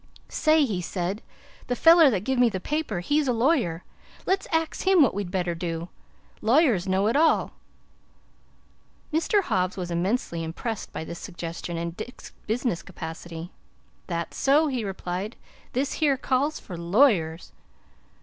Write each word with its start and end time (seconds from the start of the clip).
"Say," 0.29 0.65
he 0.65 0.81
said, 0.81 1.21
"the 1.67 1.75
feller 1.75 2.09
that 2.09 2.23
give 2.23 2.39
me 2.39 2.49
the 2.49 2.59
paper, 2.59 3.01
he's 3.01 3.27
a 3.27 3.33
lawyer. 3.33 3.83
Let's 4.25 4.47
ax 4.51 4.81
him 4.81 5.03
what 5.03 5.13
we'd 5.13 5.29
better 5.29 5.53
do. 5.53 5.89
Lawyers 6.41 6.87
knows 6.87 7.11
it 7.11 7.15
all." 7.15 7.51
Mr. 9.13 9.43
Hobbs 9.43 9.77
was 9.77 9.91
immensely 9.91 10.43
impressed 10.43 10.91
by 10.91 11.03
this 11.03 11.19
suggestion 11.19 11.77
and 11.77 11.95
Dick's 11.95 12.31
business 12.47 12.81
capacity. 12.81 13.51
"That's 14.07 14.37
so!" 14.37 14.69
he 14.69 14.83
replied. 14.83 15.35
"This 15.73 15.93
here 15.93 16.17
calls 16.17 16.59
for 16.59 16.75
lawyers." 16.75 17.51